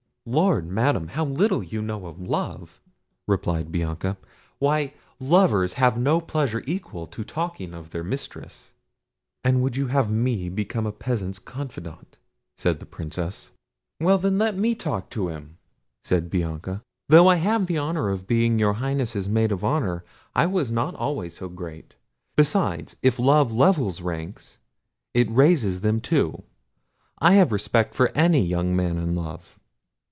"Lord, 0.23 0.67
Madam! 0.67 1.07
how 1.09 1.25
little 1.25 1.63
you 1.63 1.81
know 1.81 2.05
of 2.05 2.21
love!" 2.21 2.79
replied 3.27 3.71
Bianca; 3.71 4.17
"why, 4.59 4.93
lovers 5.19 5.73
have 5.73 5.97
no 5.97 6.21
pleasure 6.21 6.61
equal 6.67 7.07
to 7.07 7.23
talking 7.23 7.73
of 7.73 7.89
their 7.89 8.03
mistress." 8.03 8.71
"And 9.43 9.63
would 9.63 9.75
you 9.75 9.87
have 9.87 10.11
me 10.11 10.47
become 10.47 10.85
a 10.85 10.91
peasant's 10.91 11.39
confidante?" 11.39 12.17
said 12.55 12.79
the 12.79 12.85
Princess. 12.85 13.51
"Well, 13.99 14.19
then, 14.19 14.37
let 14.37 14.55
me 14.55 14.75
talk 14.75 15.09
to 15.09 15.29
him," 15.29 15.57
said 16.03 16.29
Bianca; 16.29 16.83
"though 17.09 17.27
I 17.27 17.37
have 17.37 17.65
the 17.65 17.79
honour 17.79 18.09
of 18.09 18.27
being 18.27 18.59
your 18.59 18.73
Highness's 18.73 19.27
maid 19.27 19.51
of 19.51 19.65
honour, 19.65 20.03
I 20.35 20.45
was 20.45 20.69
not 20.69 20.93
always 20.93 21.37
so 21.39 21.49
great. 21.49 21.95
Besides, 22.35 22.95
if 23.01 23.17
love 23.17 23.51
levels 23.51 24.01
ranks, 24.03 24.59
it 25.15 25.31
raises 25.31 25.81
them 25.81 25.99
too; 25.99 26.43
I 27.17 27.33
have 27.33 27.51
a 27.51 27.55
respect 27.55 27.95
for 27.95 28.11
any 28.13 28.45
young 28.45 28.75
man 28.75 28.99
in 28.99 29.15
love." 29.15 29.57